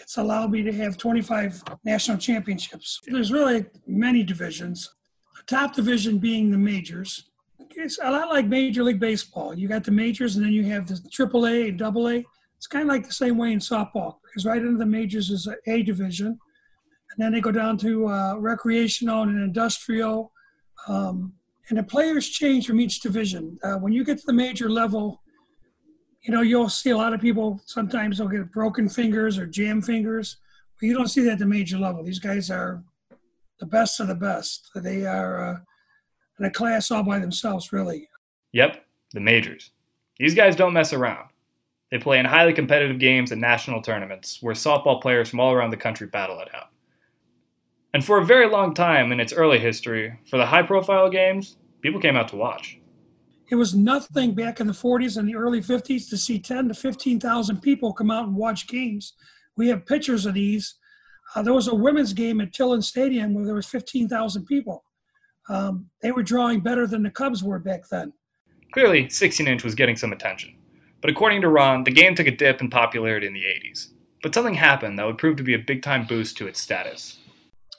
it's 0.00 0.16
allowed 0.16 0.50
me 0.50 0.62
to 0.62 0.72
have 0.72 0.96
25 0.96 1.62
national 1.84 2.18
championships. 2.18 3.00
There's 3.06 3.32
really 3.32 3.66
many 3.86 4.22
divisions. 4.22 4.94
The 5.36 5.56
top 5.56 5.74
division 5.74 6.18
being 6.18 6.50
the 6.50 6.58
majors. 6.58 7.30
It's 7.70 7.98
a 8.02 8.10
lot 8.10 8.28
like 8.28 8.46
Major 8.46 8.82
League 8.82 8.98
Baseball. 8.98 9.54
You 9.56 9.68
got 9.68 9.84
the 9.84 9.92
majors, 9.92 10.36
and 10.36 10.44
then 10.44 10.52
you 10.52 10.64
have 10.64 10.88
the 10.88 10.94
AAA 10.94 11.68
and 11.68 11.82
AA. 11.82 12.28
It's 12.56 12.66
kind 12.66 12.82
of 12.82 12.88
like 12.88 13.06
the 13.06 13.12
same 13.12 13.36
way 13.38 13.52
in 13.52 13.60
softball, 13.60 14.16
because 14.24 14.44
right 14.44 14.60
under 14.60 14.78
the 14.78 14.86
majors 14.86 15.30
is 15.30 15.46
a 15.46 15.56
A 15.70 15.82
division, 15.82 16.26
and 16.26 17.18
then 17.18 17.32
they 17.32 17.40
go 17.40 17.52
down 17.52 17.78
to 17.78 18.08
uh, 18.08 18.34
recreational 18.36 19.22
and 19.22 19.38
industrial, 19.38 20.32
um, 20.88 21.32
and 21.68 21.78
the 21.78 21.82
players 21.82 22.28
change 22.28 22.66
from 22.66 22.80
each 22.80 23.00
division. 23.00 23.58
Uh, 23.62 23.74
when 23.74 23.92
you 23.92 24.02
get 24.02 24.18
to 24.18 24.26
the 24.26 24.32
major 24.32 24.70
level, 24.70 25.22
you 26.22 26.32
know, 26.32 26.40
you'll 26.40 26.68
see 26.68 26.90
a 26.90 26.96
lot 26.96 27.12
of 27.12 27.20
people 27.20 27.60
sometimes 27.66 28.18
they'll 28.18 28.28
get 28.28 28.50
broken 28.50 28.88
fingers 28.88 29.38
or 29.38 29.46
jam 29.46 29.82
fingers, 29.82 30.38
but 30.80 30.86
you 30.86 30.94
don't 30.94 31.08
see 31.08 31.22
that 31.22 31.32
at 31.32 31.38
the 31.38 31.46
major 31.46 31.78
level. 31.78 32.02
These 32.02 32.18
guys 32.18 32.50
are 32.50 32.82
the 33.60 33.66
best 33.66 34.00
of 34.00 34.08
the 34.08 34.14
best. 34.14 34.70
They 34.74 35.04
are 35.04 35.54
uh, 35.54 35.58
in 36.38 36.46
a 36.46 36.50
class 36.50 36.90
all 36.90 37.02
by 37.02 37.18
themselves, 37.18 37.72
really. 37.72 38.08
Yep, 38.52 38.84
the 39.12 39.20
majors. 39.20 39.70
These 40.18 40.34
guys 40.34 40.56
don't 40.56 40.72
mess 40.72 40.92
around. 40.92 41.28
They 41.90 41.98
play 41.98 42.18
in 42.18 42.26
highly 42.26 42.52
competitive 42.52 42.98
games 42.98 43.30
and 43.30 43.40
national 43.40 43.82
tournaments 43.82 44.38
where 44.42 44.54
softball 44.54 45.00
players 45.00 45.28
from 45.28 45.40
all 45.40 45.52
around 45.52 45.70
the 45.70 45.76
country 45.76 46.06
battle 46.06 46.40
it 46.40 46.54
out. 46.54 46.68
And 47.94 48.04
for 48.04 48.18
a 48.18 48.24
very 48.24 48.48
long 48.48 48.74
time 48.74 49.12
in 49.12 49.20
its 49.20 49.32
early 49.32 49.58
history, 49.58 50.18
for 50.28 50.36
the 50.36 50.46
high 50.46 50.62
profile 50.62 51.08
games, 51.08 51.56
people 51.80 52.00
came 52.00 52.16
out 52.16 52.28
to 52.28 52.36
watch. 52.36 52.78
It 53.50 53.54
was 53.54 53.74
nothing 53.74 54.34
back 54.34 54.60
in 54.60 54.66
the 54.66 54.74
40s 54.74 55.16
and 55.16 55.26
the 55.26 55.36
early 55.36 55.62
50s 55.62 56.08
to 56.10 56.18
see 56.18 56.38
10 56.38 56.68
to 56.68 56.74
15,000 56.74 57.62
people 57.62 57.94
come 57.94 58.10
out 58.10 58.26
and 58.26 58.36
watch 58.36 58.68
games. 58.68 59.14
We 59.56 59.68
have 59.68 59.86
pictures 59.86 60.26
of 60.26 60.34
these. 60.34 60.74
Uh, 61.34 61.42
there 61.42 61.54
was 61.54 61.68
a 61.68 61.74
women's 61.74 62.12
game 62.12 62.40
at 62.42 62.52
Tilden 62.52 62.82
Stadium 62.82 63.32
where 63.32 63.46
there 63.46 63.54
was 63.54 63.66
15,000 63.66 64.44
people. 64.44 64.84
Um, 65.48 65.86
they 66.02 66.12
were 66.12 66.22
drawing 66.22 66.60
better 66.60 66.86
than 66.86 67.02
the 67.02 67.10
Cubs 67.10 67.42
were 67.42 67.58
back 67.58 67.88
then. 67.88 68.12
Clearly, 68.72 69.08
16 69.08 69.48
inch 69.48 69.64
was 69.64 69.74
getting 69.74 69.96
some 69.96 70.12
attention. 70.12 70.54
But 71.00 71.10
according 71.10 71.40
to 71.40 71.48
Ron, 71.48 71.84
the 71.84 71.90
game 71.90 72.14
took 72.14 72.26
a 72.26 72.30
dip 72.30 72.60
in 72.60 72.68
popularity 72.68 73.26
in 73.26 73.32
the 73.32 73.44
80s. 73.44 73.92
But 74.22 74.34
something 74.34 74.54
happened 74.54 74.98
that 74.98 75.06
would 75.06 75.16
prove 75.16 75.36
to 75.36 75.42
be 75.42 75.54
a 75.54 75.58
big 75.58 75.82
time 75.82 76.06
boost 76.06 76.36
to 76.38 76.46
its 76.46 76.60
status. 76.60 77.17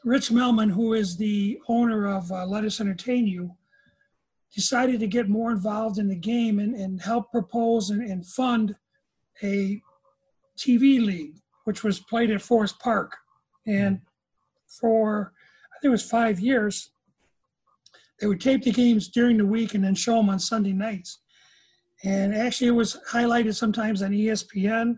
Rich 0.05 0.29
Melman, 0.29 0.71
who 0.71 0.93
is 0.93 1.17
the 1.17 1.59
owner 1.67 2.07
of 2.07 2.31
uh, 2.31 2.45
Lettuce 2.45 2.79
Entertain 2.79 3.27
You, 3.27 3.55
decided 4.55 4.99
to 4.99 5.07
get 5.07 5.29
more 5.29 5.51
involved 5.51 5.99
in 5.99 6.07
the 6.07 6.15
game 6.15 6.59
and, 6.59 6.73
and 6.73 7.01
help 7.01 7.31
propose 7.31 7.89
and, 7.89 8.01
and 8.01 8.25
fund 8.25 8.75
a 9.43 9.81
TV 10.57 11.03
league, 11.03 11.35
which 11.65 11.83
was 11.83 11.99
played 11.99 12.31
at 12.31 12.41
Forest 12.41 12.79
Park. 12.79 13.15
And 13.67 14.01
for, 14.67 15.33
I 15.65 15.79
think 15.79 15.89
it 15.89 15.91
was 15.91 16.09
five 16.09 16.39
years, 16.39 16.91
they 18.19 18.27
would 18.27 18.41
tape 18.41 18.63
the 18.63 18.71
games 18.71 19.07
during 19.07 19.37
the 19.37 19.45
week 19.45 19.73
and 19.73 19.83
then 19.83 19.95
show 19.95 20.15
them 20.15 20.29
on 20.29 20.39
Sunday 20.39 20.73
nights. 20.73 21.19
And 22.03 22.33
actually, 22.33 22.67
it 22.67 22.71
was 22.71 22.97
highlighted 23.09 23.55
sometimes 23.55 24.01
on 24.01 24.11
ESPN. 24.11 24.97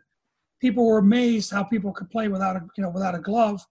People 0.59 0.85
were 0.85 0.99
amazed 0.99 1.51
how 1.51 1.63
people 1.63 1.91
could 1.91 2.09
play 2.09 2.27
without 2.27 2.55
a, 2.55 2.61
you 2.77 2.83
know, 2.83 2.89
without 2.91 3.15
a 3.15 3.19
glove, 3.19 3.65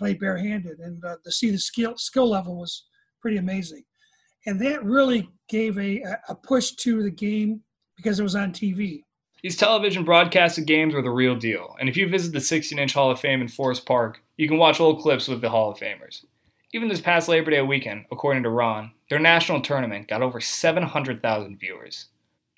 play 0.00 0.14
barehanded, 0.14 0.78
and 0.78 1.04
uh, 1.04 1.16
to 1.24 1.30
see 1.30 1.50
the 1.50 1.58
skill 1.58 1.94
skill 1.96 2.28
level 2.28 2.58
was 2.58 2.86
pretty 3.20 3.36
amazing 3.36 3.84
and 4.46 4.60
that 4.60 4.84
really 4.84 5.28
gave 5.48 5.78
a, 5.78 6.02
a 6.28 6.34
push 6.34 6.72
to 6.72 7.02
the 7.02 7.10
game 7.10 7.60
because 7.96 8.18
it 8.18 8.22
was 8.22 8.34
on 8.34 8.52
TV. 8.52 9.04
These 9.42 9.56
television 9.56 10.04
broadcasted 10.04 10.66
games 10.66 10.94
were 10.94 11.02
the 11.02 11.10
real 11.10 11.34
deal, 11.34 11.74
and 11.80 11.88
if 11.88 11.96
you 11.96 12.08
visit 12.08 12.32
the 12.32 12.40
16 12.40 12.78
inch 12.78 12.92
Hall 12.92 13.10
of 13.10 13.20
Fame 13.20 13.40
in 13.40 13.48
Forest 13.48 13.86
Park, 13.86 14.22
you 14.36 14.48
can 14.48 14.58
watch 14.58 14.80
old 14.80 15.00
clips 15.00 15.28
with 15.28 15.40
the 15.40 15.50
Hall 15.50 15.70
of 15.70 15.78
Famers. 15.78 16.24
Even 16.72 16.88
this 16.88 17.00
past 17.00 17.28
Labor 17.28 17.50
Day 17.50 17.62
weekend, 17.62 18.04
according 18.12 18.42
to 18.42 18.50
Ron, 18.50 18.92
their 19.08 19.18
national 19.18 19.60
tournament 19.60 20.08
got 20.08 20.22
over 20.22 20.40
700,000 20.40 21.58
viewers. 21.58 22.06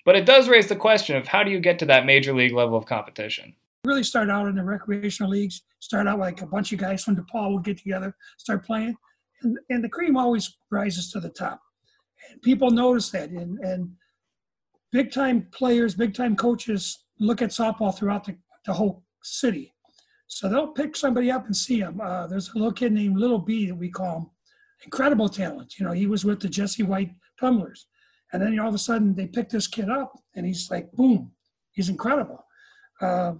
But 0.05 0.17
it 0.17 0.25
does 0.25 0.49
raise 0.49 0.67
the 0.67 0.75
question 0.75 1.15
of 1.15 1.27
how 1.27 1.43
do 1.43 1.51
you 1.51 1.59
get 1.59 1.79
to 1.79 1.85
that 1.85 2.05
major 2.05 2.33
league 2.33 2.53
level 2.53 2.77
of 2.77 2.85
competition? 2.85 3.55
Really 3.85 4.03
start 4.03 4.29
out 4.29 4.47
in 4.47 4.55
the 4.55 4.63
recreational 4.63 5.31
leagues, 5.31 5.61
start 5.79 6.07
out 6.07 6.19
like 6.19 6.41
a 6.41 6.45
bunch 6.45 6.71
of 6.71 6.79
guys 6.79 7.03
from 7.03 7.17
DePaul 7.17 7.53
would 7.53 7.65
get 7.65 7.77
together, 7.77 8.15
start 8.37 8.65
playing, 8.65 8.95
and, 9.41 9.57
and 9.69 9.83
the 9.83 9.89
cream 9.89 10.15
always 10.15 10.55
rises 10.71 11.11
to 11.11 11.19
the 11.19 11.29
top. 11.29 11.61
And 12.31 12.41
people 12.41 12.71
notice 12.71 13.09
that. 13.11 13.29
And, 13.29 13.59
and 13.59 13.91
big 14.91 15.11
time 15.11 15.47
players, 15.51 15.95
big 15.95 16.13
time 16.13 16.35
coaches 16.35 17.03
look 17.19 17.41
at 17.41 17.49
softball 17.49 17.95
throughout 17.95 18.23
the, 18.23 18.37
the 18.65 18.73
whole 18.73 19.03
city. 19.21 19.73
So 20.27 20.49
they'll 20.49 20.69
pick 20.69 20.95
somebody 20.95 21.29
up 21.29 21.45
and 21.45 21.55
see 21.55 21.79
him. 21.79 21.99
Uh, 22.01 22.27
there's 22.27 22.49
a 22.49 22.53
little 22.57 22.71
kid 22.71 22.91
named 22.91 23.17
Little 23.17 23.39
B 23.39 23.67
that 23.67 23.75
we 23.75 23.89
call 23.89 24.17
him. 24.17 24.29
Incredible 24.83 25.29
talent. 25.29 25.77
You 25.77 25.85
know, 25.85 25.91
he 25.91 26.07
was 26.07 26.25
with 26.25 26.39
the 26.39 26.49
Jesse 26.49 26.83
White 26.83 27.11
Tumblers. 27.39 27.87
And 28.31 28.41
then 28.41 28.57
all 28.59 28.69
of 28.69 28.75
a 28.75 28.79
sudden 28.79 29.13
they 29.13 29.27
pick 29.27 29.49
this 29.49 29.67
kid 29.67 29.89
up 29.89 30.13
and 30.35 30.45
he's 30.45 30.71
like, 30.71 30.91
boom, 30.93 31.31
he's 31.71 31.89
incredible. 31.89 32.43
Uh, 32.99 33.33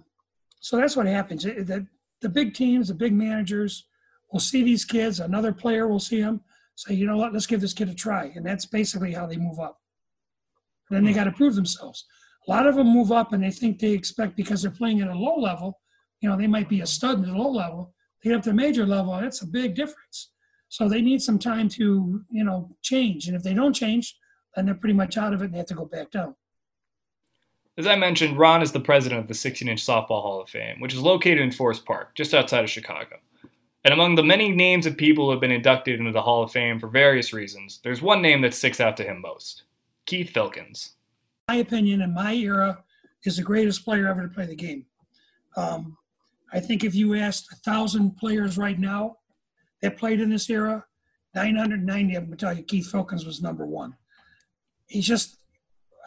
so 0.64 0.78
that's 0.78 0.96
what 0.96 1.04
happens. 1.04 1.42
The, 1.42 1.86
the 2.22 2.28
big 2.30 2.54
teams, 2.54 2.88
the 2.88 2.94
big 2.94 3.12
managers 3.12 3.84
will 4.32 4.40
see 4.40 4.62
these 4.62 4.82
kids. 4.82 5.20
Another 5.20 5.52
player 5.52 5.86
will 5.86 6.00
see 6.00 6.22
them, 6.22 6.40
say, 6.74 6.94
you 6.94 7.06
know 7.06 7.18
what, 7.18 7.34
let's 7.34 7.44
give 7.44 7.60
this 7.60 7.74
kid 7.74 7.90
a 7.90 7.94
try. 7.94 8.32
And 8.34 8.46
that's 8.46 8.64
basically 8.64 9.12
how 9.12 9.26
they 9.26 9.36
move 9.36 9.60
up. 9.60 9.78
And 10.88 10.96
then 10.96 11.04
they 11.04 11.10
hmm. 11.10 11.18
got 11.18 11.24
to 11.24 11.32
prove 11.32 11.54
themselves. 11.54 12.06
A 12.48 12.50
lot 12.50 12.66
of 12.66 12.76
them 12.76 12.86
move 12.86 13.12
up 13.12 13.34
and 13.34 13.44
they 13.44 13.50
think 13.50 13.78
they 13.78 13.90
expect 13.90 14.38
because 14.38 14.62
they're 14.62 14.70
playing 14.70 15.02
at 15.02 15.08
a 15.08 15.14
low 15.14 15.36
level, 15.36 15.80
you 16.22 16.30
know, 16.30 16.36
they 16.38 16.46
might 16.46 16.70
be 16.70 16.80
a 16.80 16.86
stud 16.86 17.18
in 17.18 17.26
the 17.30 17.36
low 17.36 17.50
level. 17.50 17.92
They 18.22 18.30
get 18.30 18.38
up 18.38 18.44
to 18.44 18.54
major 18.54 18.86
level, 18.86 19.12
that's 19.20 19.42
a 19.42 19.46
big 19.46 19.74
difference. 19.74 20.30
So 20.70 20.88
they 20.88 21.02
need 21.02 21.20
some 21.20 21.38
time 21.38 21.68
to, 21.70 22.22
you 22.30 22.42
know, 22.42 22.74
change. 22.80 23.28
And 23.28 23.36
if 23.36 23.42
they 23.42 23.52
don't 23.52 23.74
change, 23.74 24.16
then 24.56 24.64
they're 24.64 24.74
pretty 24.74 24.94
much 24.94 25.18
out 25.18 25.34
of 25.34 25.42
it 25.42 25.46
and 25.46 25.52
they 25.52 25.58
have 25.58 25.66
to 25.66 25.74
go 25.74 25.84
back 25.84 26.10
down. 26.10 26.34
As 27.76 27.86
I 27.88 27.96
mentioned, 27.96 28.38
Ron 28.38 28.62
is 28.62 28.70
the 28.70 28.80
president 28.80 29.20
of 29.20 29.28
the 29.28 29.34
16 29.34 29.68
inch 29.68 29.84
Softball 29.84 30.22
Hall 30.22 30.40
of 30.40 30.48
Fame, 30.48 30.78
which 30.80 30.94
is 30.94 31.00
located 31.00 31.40
in 31.40 31.50
Forest 31.50 31.84
Park, 31.84 32.14
just 32.14 32.32
outside 32.32 32.62
of 32.62 32.70
Chicago. 32.70 33.16
And 33.84 33.92
among 33.92 34.14
the 34.14 34.22
many 34.22 34.50
names 34.52 34.86
of 34.86 34.96
people 34.96 35.26
who 35.26 35.32
have 35.32 35.40
been 35.40 35.50
inducted 35.50 35.98
into 35.98 36.12
the 36.12 36.22
Hall 36.22 36.42
of 36.42 36.52
Fame 36.52 36.78
for 36.78 36.88
various 36.88 37.32
reasons, 37.32 37.80
there's 37.82 38.00
one 38.00 38.22
name 38.22 38.40
that 38.42 38.54
sticks 38.54 38.80
out 38.80 38.96
to 38.98 39.04
him 39.04 39.20
most 39.20 39.64
Keith 40.06 40.32
Filkins. 40.32 40.90
My 41.48 41.56
opinion, 41.56 42.00
in 42.00 42.14
my 42.14 42.34
era, 42.34 42.82
is 43.24 43.36
the 43.36 43.42
greatest 43.42 43.84
player 43.84 44.06
ever 44.06 44.22
to 44.22 44.28
play 44.28 44.46
the 44.46 44.54
game. 44.54 44.86
Um, 45.56 45.98
I 46.52 46.60
think 46.60 46.84
if 46.84 46.94
you 46.94 47.14
asked 47.14 47.52
a 47.52 47.56
thousand 47.56 48.16
players 48.16 48.56
right 48.56 48.78
now 48.78 49.18
that 49.82 49.98
played 49.98 50.20
in 50.20 50.30
this 50.30 50.48
era, 50.48 50.84
990 51.34 52.14
of 52.14 52.22
them 52.22 52.30
would 52.30 52.38
tell 52.38 52.54
you 52.54 52.62
Keith 52.62 52.90
Filkins 52.90 53.26
was 53.26 53.42
number 53.42 53.66
one 53.66 53.96
he's 54.86 55.06
just, 55.06 55.38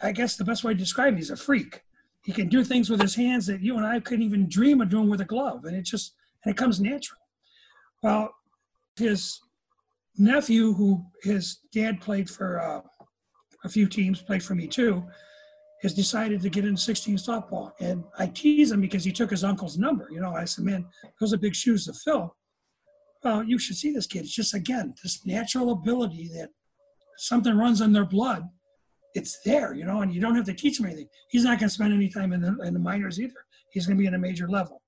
I 0.02 0.12
guess 0.12 0.36
the 0.36 0.44
best 0.44 0.64
way 0.64 0.72
to 0.72 0.78
describe 0.78 1.08
him, 1.08 1.16
he's 1.16 1.30
a 1.30 1.36
freak. 1.36 1.82
He 2.24 2.32
can 2.32 2.48
do 2.48 2.62
things 2.62 2.90
with 2.90 3.00
his 3.00 3.14
hands 3.14 3.46
that 3.46 3.62
you 3.62 3.76
and 3.76 3.86
I 3.86 4.00
couldn't 4.00 4.24
even 4.24 4.48
dream 4.48 4.80
of 4.80 4.90
doing 4.90 5.08
with 5.08 5.20
a 5.20 5.24
glove, 5.24 5.64
and 5.64 5.76
it 5.76 5.82
just 5.82 6.14
and 6.44 6.52
it 6.52 6.56
comes 6.56 6.80
natural. 6.80 7.20
Well, 8.02 8.34
his 8.96 9.40
nephew, 10.16 10.72
who 10.74 11.04
his 11.22 11.58
dad 11.72 12.00
played 12.00 12.28
for 12.28 12.60
uh, 12.60 12.80
a 13.64 13.68
few 13.68 13.88
teams, 13.88 14.20
played 14.20 14.42
for 14.42 14.54
me 14.54 14.66
too, 14.66 15.04
has 15.82 15.94
decided 15.94 16.42
to 16.42 16.50
get 16.50 16.64
into 16.64 16.80
16 16.80 17.16
softball. 17.16 17.72
And 17.80 18.04
I 18.18 18.26
tease 18.26 18.72
him 18.72 18.80
because 18.80 19.04
he 19.04 19.12
took 19.12 19.30
his 19.30 19.44
uncle's 19.44 19.78
number. 19.78 20.08
You 20.10 20.20
know, 20.20 20.32
I 20.32 20.44
said, 20.44 20.64
man, 20.64 20.86
those 21.20 21.32
are 21.32 21.38
big 21.38 21.54
shoes 21.54 21.86
to 21.86 21.92
fill. 21.92 22.36
Well, 23.22 23.42
you 23.42 23.58
should 23.58 23.76
see 23.76 23.92
this 23.92 24.06
kid. 24.06 24.20
It's 24.20 24.34
just, 24.34 24.54
again, 24.54 24.94
this 25.02 25.24
natural 25.24 25.70
ability 25.70 26.30
that 26.34 26.50
something 27.16 27.56
runs 27.56 27.80
in 27.80 27.92
their 27.92 28.04
blood 28.04 28.44
it's 29.18 29.40
there, 29.44 29.74
you 29.74 29.84
know, 29.84 30.00
and 30.00 30.14
you 30.14 30.20
don't 30.20 30.36
have 30.36 30.46
to 30.46 30.54
teach 30.54 30.80
him 30.80 30.86
anything. 30.86 31.08
He's 31.28 31.44
not 31.44 31.58
going 31.58 31.68
to 31.68 31.74
spend 31.74 31.92
any 31.92 32.08
time 32.08 32.32
in 32.32 32.40
the, 32.40 32.56
in 32.62 32.72
the 32.72 32.80
minors 32.80 33.20
either. 33.20 33.34
He's 33.72 33.86
going 33.86 33.98
to 33.98 34.00
be 34.00 34.06
in 34.06 34.14
a 34.14 34.18
major 34.18 34.48
level. 34.48 34.80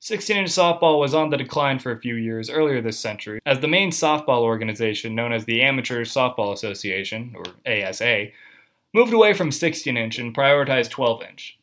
16 0.00 0.36
inch 0.36 0.50
softball 0.50 1.00
was 1.00 1.14
on 1.14 1.30
the 1.30 1.36
decline 1.38 1.78
for 1.78 1.90
a 1.90 1.98
few 1.98 2.16
years 2.16 2.50
earlier 2.50 2.82
this 2.82 2.98
century, 2.98 3.40
as 3.46 3.58
the 3.60 3.66
main 3.66 3.90
softball 3.90 4.42
organization, 4.42 5.14
known 5.14 5.32
as 5.32 5.46
the 5.46 5.62
Amateur 5.62 6.04
Softball 6.04 6.52
Association, 6.52 7.34
or 7.34 7.44
ASA, 7.66 8.26
moved 8.92 9.14
away 9.14 9.32
from 9.32 9.50
16 9.50 9.96
inch 9.96 10.18
and 10.18 10.36
prioritized 10.36 10.90
12 10.90 11.22
inch. 11.22 11.58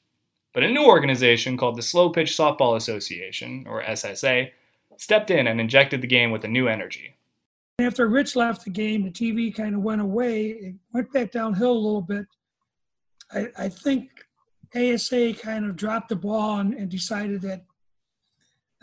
But 0.53 0.63
a 0.63 0.71
new 0.71 0.85
organization 0.85 1.55
called 1.55 1.77
the 1.77 1.83
Slow 1.83 2.09
Pitch 2.09 2.31
Softball 2.35 2.75
Association, 2.75 3.65
or 3.69 3.83
SSA, 3.83 4.49
stepped 4.97 5.29
in 5.29 5.45
and 5.45 5.61
injected 5.61 6.01
the 6.01 6.07
game 6.07 6.31
with 6.31 6.43
a 6.43 6.47
new 6.47 6.67
energy. 6.67 7.15
After 7.81 8.07
Rich 8.07 8.35
left 8.35 8.63
the 8.63 8.69
game, 8.69 9.03
the 9.03 9.11
TV 9.11 9.53
kind 9.53 9.75
of 9.75 9.81
went 9.81 10.01
away. 10.01 10.47
It 10.47 10.75
went 10.93 11.11
back 11.11 11.31
downhill 11.31 11.71
a 11.71 11.73
little 11.73 12.01
bit. 12.01 12.25
I, 13.31 13.47
I 13.57 13.69
think 13.69 14.09
ASA 14.75 15.33
kind 15.33 15.65
of 15.65 15.75
dropped 15.75 16.09
the 16.09 16.15
ball 16.15 16.59
and, 16.59 16.73
and 16.73 16.89
decided 16.89 17.41
that 17.41 17.63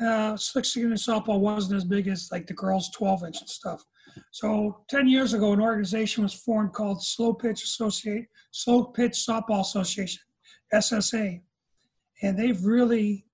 uh, 0.04 0.36
16 0.36 0.90
inch 0.90 1.00
softball 1.00 1.40
wasn't 1.40 1.76
as 1.76 1.84
big 1.84 2.08
as 2.08 2.28
like 2.30 2.46
the 2.46 2.54
girls 2.54 2.90
12 2.90 3.24
inch 3.24 3.40
and 3.40 3.48
stuff. 3.48 3.84
So 4.30 4.84
10 4.88 5.08
years 5.08 5.34
ago, 5.34 5.52
an 5.52 5.60
organization 5.60 6.22
was 6.22 6.34
formed 6.34 6.72
called 6.72 7.02
Slow 7.02 7.32
Pitch 7.32 7.62
Associate, 7.62 8.26
Slow 8.50 8.84
Pitch 8.84 9.12
Softball 9.12 9.60
Association, 9.60 10.22
SSA, 10.72 11.40
and 12.22 12.38
they've 12.38 12.64
really 12.64 13.26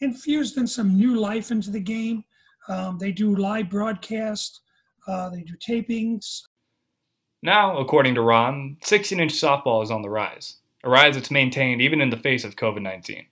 infused 0.00 0.58
in 0.58 0.66
some 0.66 0.96
new 0.96 1.18
life 1.18 1.50
into 1.50 1.70
the 1.70 1.80
game. 1.80 2.24
Um, 2.68 2.98
they 2.98 3.12
do 3.12 3.34
live 3.36 3.70
broadcast. 3.70 4.60
Uh, 5.06 5.30
they 5.30 5.42
do 5.42 5.54
tapings. 5.56 6.42
Now, 7.42 7.78
according 7.78 8.14
to 8.16 8.22
Ron, 8.22 8.76
16 8.82 9.20
inch 9.20 9.32
softball 9.32 9.82
is 9.82 9.90
on 9.90 10.02
the 10.02 10.10
rise, 10.10 10.56
a 10.82 10.90
rise 10.90 11.14
that's 11.14 11.30
maintained 11.30 11.80
even 11.80 12.00
in 12.00 12.10
the 12.10 12.16
face 12.16 12.44
of 12.44 12.56
COVID 12.56 12.82
19. 12.82 13.26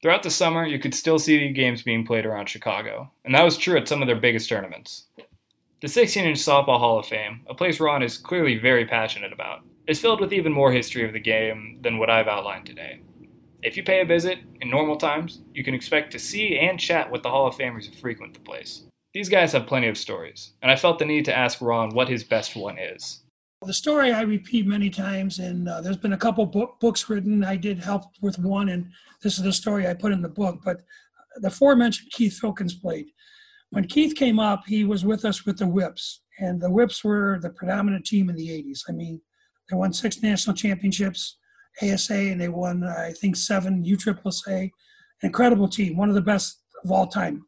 Throughout 0.00 0.22
the 0.22 0.30
summer, 0.30 0.66
you 0.66 0.78
could 0.78 0.94
still 0.94 1.18
see 1.18 1.50
games 1.52 1.82
being 1.82 2.06
played 2.06 2.26
around 2.26 2.48
Chicago, 2.48 3.10
and 3.24 3.34
that 3.34 3.42
was 3.42 3.56
true 3.56 3.76
at 3.76 3.88
some 3.88 4.02
of 4.02 4.06
their 4.06 4.16
biggest 4.16 4.48
tournaments. 4.48 5.04
The 5.80 5.88
16 5.88 6.24
inch 6.24 6.38
Softball 6.38 6.78
Hall 6.78 6.98
of 6.98 7.06
Fame, 7.06 7.40
a 7.46 7.54
place 7.54 7.80
Ron 7.80 8.02
is 8.02 8.16
clearly 8.16 8.56
very 8.56 8.86
passionate 8.86 9.32
about, 9.32 9.60
is 9.86 10.00
filled 10.00 10.20
with 10.20 10.32
even 10.32 10.52
more 10.52 10.72
history 10.72 11.06
of 11.06 11.12
the 11.12 11.20
game 11.20 11.78
than 11.82 11.98
what 11.98 12.10
I've 12.10 12.28
outlined 12.28 12.64
today. 12.64 13.00
If 13.62 13.76
you 13.76 13.82
pay 13.82 14.00
a 14.00 14.06
visit 14.06 14.38
in 14.60 14.70
normal 14.70 14.96
times, 14.96 15.40
you 15.52 15.64
can 15.64 15.74
expect 15.74 16.12
to 16.12 16.18
see 16.18 16.58
and 16.58 16.78
chat 16.78 17.10
with 17.10 17.22
the 17.22 17.30
Hall 17.30 17.46
of 17.46 17.56
Famers 17.56 17.86
who 17.86 17.92
frequent 17.92 18.34
the 18.34 18.40
place. 18.40 18.84
These 19.14 19.28
guys 19.28 19.52
have 19.52 19.68
plenty 19.68 19.86
of 19.86 19.96
stories, 19.96 20.54
and 20.60 20.72
I 20.72 20.76
felt 20.76 20.98
the 20.98 21.04
need 21.04 21.24
to 21.26 21.36
ask 21.36 21.60
Ron 21.60 21.90
what 21.90 22.08
his 22.08 22.24
best 22.24 22.56
one 22.56 22.78
is. 22.78 23.20
The 23.62 23.72
story 23.72 24.10
I 24.10 24.22
repeat 24.22 24.66
many 24.66 24.90
times, 24.90 25.38
and 25.38 25.68
uh, 25.68 25.80
there's 25.80 25.96
been 25.96 26.14
a 26.14 26.18
couple 26.18 26.44
book, 26.46 26.80
books 26.80 27.08
written. 27.08 27.44
I 27.44 27.54
did 27.54 27.78
help 27.78 28.06
with 28.22 28.40
one, 28.40 28.70
and 28.70 28.90
this 29.22 29.38
is 29.38 29.44
the 29.44 29.52
story 29.52 29.86
I 29.86 29.94
put 29.94 30.10
in 30.10 30.20
the 30.20 30.28
book. 30.28 30.58
But 30.64 30.80
the 31.36 31.46
aforementioned 31.46 32.10
Keith 32.10 32.40
Filkins 32.42 32.74
played. 32.78 33.06
When 33.70 33.86
Keith 33.86 34.16
came 34.16 34.40
up, 34.40 34.64
he 34.66 34.82
was 34.82 35.04
with 35.04 35.24
us 35.24 35.46
with 35.46 35.58
the 35.58 35.68
Whips, 35.68 36.22
and 36.40 36.60
the 36.60 36.70
Whips 36.70 37.04
were 37.04 37.38
the 37.40 37.50
predominant 37.50 38.04
team 38.04 38.28
in 38.30 38.34
the 38.34 38.48
80s. 38.48 38.80
I 38.88 38.92
mean, 38.92 39.20
they 39.70 39.76
won 39.76 39.92
six 39.92 40.24
national 40.24 40.56
championships, 40.56 41.38
ASA, 41.80 42.14
and 42.14 42.40
they 42.40 42.48
won, 42.48 42.82
I 42.82 43.12
think, 43.12 43.36
seven 43.36 43.84
USSSA. 43.84 44.72
Incredible 45.22 45.68
team, 45.68 45.96
one 45.96 46.08
of 46.08 46.16
the 46.16 46.20
best 46.20 46.62
of 46.82 46.90
all 46.90 47.06
time 47.06 47.46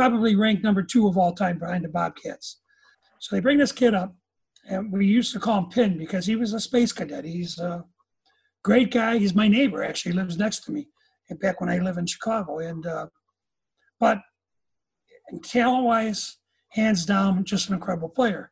probably 0.00 0.34
ranked 0.34 0.64
number 0.64 0.82
two 0.82 1.06
of 1.06 1.18
all 1.18 1.34
time 1.34 1.58
behind 1.58 1.84
the 1.84 1.88
Bobcats. 1.90 2.58
So 3.18 3.36
they 3.36 3.40
bring 3.40 3.58
this 3.58 3.70
kid 3.70 3.92
up, 3.92 4.14
and 4.66 4.90
we 4.90 5.04
used 5.04 5.34
to 5.34 5.38
call 5.38 5.58
him 5.58 5.68
Pin 5.68 5.98
because 5.98 6.24
he 6.24 6.36
was 6.36 6.54
a 6.54 6.60
space 6.60 6.90
cadet. 6.90 7.26
He's 7.26 7.58
a 7.58 7.84
great 8.64 8.90
guy. 8.90 9.18
He's 9.18 9.34
my 9.34 9.46
neighbor, 9.46 9.84
actually, 9.84 10.12
he 10.12 10.18
lives 10.18 10.38
next 10.38 10.60
to 10.64 10.72
me. 10.72 10.88
Back 11.42 11.60
when 11.60 11.68
I 11.68 11.78
live 11.80 11.98
in 11.98 12.06
Chicago, 12.06 12.60
and 12.60 12.86
uh, 12.86 13.08
but 14.00 14.20
talent-wise, 15.44 16.38
hands 16.70 17.04
down, 17.04 17.44
just 17.44 17.68
an 17.68 17.74
incredible 17.74 18.08
player. 18.08 18.50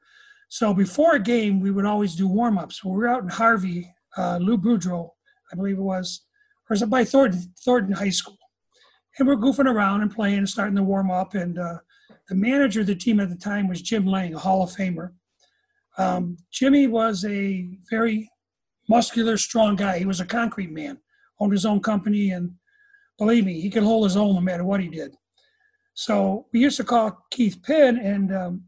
So 0.51 0.75
before 0.75 1.15
a 1.15 1.19
game, 1.35 1.61
we 1.61 1.71
would 1.71 1.87
always 1.87 2.15
do 2.15 2.29
warm-ups. 2.29 2.85
we 2.85 2.91
were 2.91 3.09
out 3.09 3.23
in 3.23 3.31
Harvey, 3.31 3.91
uh, 4.19 4.39
Lou 4.41 4.59
Boudreau, 4.59 5.09
I 5.51 5.57
believe 5.57 5.79
it 5.79 5.83
was, 5.83 6.27
or 6.69 6.75
was 6.75 6.83
it 6.83 6.91
by 6.91 7.05
Thornton, 7.05 7.55
Thornton 7.65 7.95
High 7.95 8.11
School 8.11 8.37
and 9.19 9.27
we're 9.27 9.37
goofing 9.37 9.71
around 9.71 10.03
and 10.03 10.15
playing 10.15 10.39
and 10.39 10.49
starting 10.49 10.77
to 10.77 10.83
warm 10.83 11.11
up. 11.11 11.35
And 11.35 11.59
uh, 11.59 11.79
the 12.29 12.35
manager 12.35 12.81
of 12.81 12.87
the 12.87 12.95
team 12.95 13.21
at 13.21 13.29
the 13.29 13.37
time 13.37 13.69
was 13.69 13.83
Jim 13.83 14.07
Lang, 14.07 14.35
a 14.35 14.39
Hall 14.39 14.63
of 14.63 14.71
Famer. 14.71 15.13
Um, 15.97 16.37
Jimmy 16.53 16.87
was 16.87 17.25
a 17.25 17.69
very 17.91 18.31
muscular, 18.89 19.37
strong 19.37 19.77
guy. 19.77 19.99
He 19.99 20.05
was 20.05 20.21
a 20.21 20.27
concrete 20.27 20.71
man, 20.71 20.99
owned 21.41 21.53
his 21.53 21.67
own 21.67 21.81
company, 21.81 22.31
and 22.31 22.53
believe 23.19 23.45
me, 23.45 23.61
he 23.61 23.71
could 23.71 23.83
hold 23.83 24.05
his 24.05 24.17
own 24.17 24.35
no 24.35 24.41
matter 24.41 24.65
what 24.65 24.81
he 24.81 24.89
did. 24.89 25.15
So 25.95 26.47
we 26.53 26.61
used 26.61 26.77
to 26.77 26.85
call 26.85 27.27
Keith 27.31 27.61
Pin, 27.63 27.99
and 27.99 28.33
um, 28.33 28.63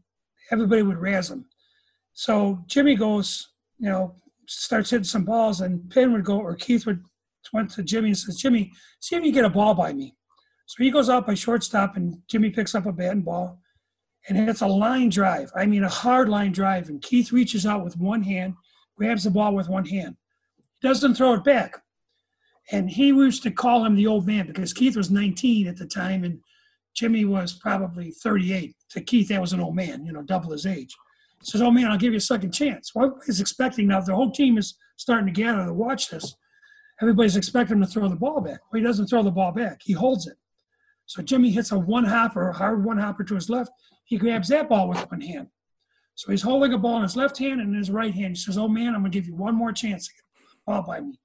everybody 0.51 0.81
would 0.81 0.97
razz 0.97 1.31
him. 1.31 1.45
So 2.13 2.59
Jimmy 2.67 2.95
goes, 2.95 3.47
you 3.79 3.89
know, 3.89 4.15
starts 4.47 4.89
hitting 4.89 5.05
some 5.05 5.23
balls, 5.23 5.61
and 5.61 5.89
Pin 5.89 6.11
would 6.11 6.25
go, 6.25 6.37
or 6.37 6.55
Keith 6.55 6.85
would 6.85 7.01
went 7.53 7.71
to 7.71 7.83
Jimmy 7.83 8.09
and 8.09 8.17
says, 8.17 8.37
Jimmy, 8.37 8.71
see 8.99 9.15
if 9.15 9.23
you 9.23 9.31
get 9.31 9.45
a 9.45 9.49
ball 9.49 9.73
by 9.73 9.93
me. 9.93 10.15
So 10.71 10.85
he 10.85 10.89
goes 10.89 11.09
out 11.09 11.27
by 11.27 11.33
shortstop, 11.33 11.97
and 11.97 12.21
Jimmy 12.29 12.49
picks 12.49 12.73
up 12.75 12.85
a 12.85 12.93
bat 12.93 13.11
and 13.11 13.25
ball 13.25 13.59
and 14.29 14.37
hits 14.37 14.61
a 14.61 14.67
line 14.67 15.09
drive. 15.09 15.51
I 15.53 15.65
mean, 15.65 15.83
a 15.83 15.89
hard 15.89 16.29
line 16.29 16.53
drive. 16.53 16.87
And 16.87 17.01
Keith 17.01 17.33
reaches 17.33 17.65
out 17.65 17.83
with 17.83 17.97
one 17.97 18.23
hand, 18.23 18.53
grabs 18.95 19.25
the 19.25 19.31
ball 19.31 19.53
with 19.53 19.67
one 19.67 19.83
hand, 19.83 20.15
doesn't 20.81 21.15
throw 21.15 21.33
it 21.33 21.43
back. 21.43 21.75
And 22.71 22.89
he 22.89 23.07
used 23.07 23.43
to 23.43 23.51
call 23.51 23.83
him 23.83 23.95
the 23.95 24.07
old 24.07 24.25
man 24.25 24.47
because 24.47 24.71
Keith 24.71 24.95
was 24.95 25.11
19 25.11 25.67
at 25.67 25.75
the 25.75 25.85
time 25.85 26.23
and 26.23 26.39
Jimmy 26.95 27.25
was 27.25 27.51
probably 27.51 28.11
38. 28.11 28.73
To 28.91 29.01
Keith, 29.01 29.27
that 29.27 29.41
was 29.41 29.51
an 29.51 29.59
old 29.59 29.75
man, 29.75 30.05
you 30.05 30.13
know, 30.13 30.21
double 30.21 30.51
his 30.51 30.65
age. 30.65 30.95
He 31.41 31.51
says, 31.51 31.61
Oh 31.61 31.71
man, 31.71 31.91
I'll 31.91 31.97
give 31.97 32.13
you 32.13 32.17
a 32.17 32.21
second 32.21 32.53
chance. 32.53 32.95
Well, 32.95 33.07
everybody's 33.07 33.41
expecting 33.41 33.87
now, 33.87 33.99
the 33.99 34.15
whole 34.15 34.31
team 34.31 34.57
is 34.57 34.77
starting 34.95 35.25
to 35.25 35.33
gather 35.33 35.65
to 35.65 35.73
watch 35.73 36.07
this. 36.07 36.33
Everybody's 37.01 37.35
expecting 37.35 37.75
him 37.75 37.81
to 37.81 37.87
throw 37.87 38.07
the 38.07 38.15
ball 38.15 38.39
back. 38.39 38.61
Well, 38.71 38.79
he 38.79 38.87
doesn't 38.87 39.07
throw 39.07 39.21
the 39.21 39.31
ball 39.31 39.51
back, 39.51 39.81
he 39.83 39.91
holds 39.91 40.27
it. 40.27 40.37
So 41.11 41.21
Jimmy 41.21 41.51
hits 41.51 41.73
a 41.73 41.77
one 41.77 42.05
hopper, 42.05 42.47
a 42.47 42.53
hard 42.53 42.85
one 42.85 42.97
hopper 42.97 43.25
to 43.25 43.35
his 43.35 43.49
left. 43.49 43.69
He 44.05 44.15
grabs 44.17 44.47
that 44.47 44.69
ball 44.69 44.87
with 44.87 45.11
one 45.11 45.19
hand. 45.19 45.47
So 46.15 46.31
he's 46.31 46.41
holding 46.41 46.71
a 46.71 46.77
ball 46.77 46.95
in 46.95 47.03
his 47.03 47.17
left 47.17 47.37
hand 47.37 47.59
and 47.59 47.73
in 47.73 47.77
his 47.77 47.91
right 47.91 48.13
hand. 48.13 48.37
He 48.37 48.41
says, 48.41 48.57
Oh 48.57 48.69
man, 48.69 48.95
I'm 48.95 49.01
going 49.01 49.11
to 49.11 49.17
give 49.19 49.27
you 49.27 49.35
one 49.35 49.53
more 49.53 49.73
chance 49.73 50.07
to 50.07 50.13
get 50.13 50.23
the 50.51 50.57
ball 50.71 50.83
by 50.83 51.01
me. 51.01 51.19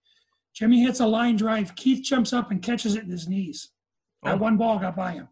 Jimmy 0.53 0.83
hits 0.83 0.99
a 0.99 1.07
line 1.07 1.37
drive. 1.37 1.77
Keith 1.77 2.03
jumps 2.03 2.33
up 2.33 2.51
and 2.51 2.61
catches 2.61 2.97
it 2.97 3.05
in 3.05 3.11
his 3.11 3.29
knees. 3.29 3.69
That 4.25 4.35
Oh. 4.35 4.39
one 4.39 4.57
ball 4.57 4.81
got 4.81 4.97
by 4.97 5.13
him. 5.13 5.29